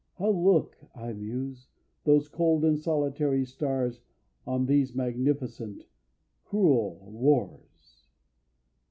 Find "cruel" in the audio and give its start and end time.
6.43-6.97